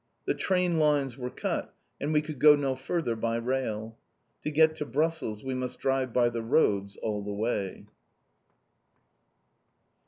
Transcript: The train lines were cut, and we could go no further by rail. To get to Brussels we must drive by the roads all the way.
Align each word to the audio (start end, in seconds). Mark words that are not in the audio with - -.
The 0.25 0.33
train 0.33 0.79
lines 0.79 1.15
were 1.15 1.29
cut, 1.29 1.75
and 1.99 2.11
we 2.11 2.23
could 2.23 2.39
go 2.39 2.55
no 2.55 2.75
further 2.75 3.15
by 3.15 3.35
rail. 3.35 3.99
To 4.41 4.49
get 4.49 4.75
to 4.77 4.85
Brussels 4.87 5.43
we 5.43 5.53
must 5.53 5.77
drive 5.77 6.11
by 6.11 6.29
the 6.29 6.41
roads 6.41 6.97
all 7.03 7.21
the 7.23 7.31
way. 7.33 7.85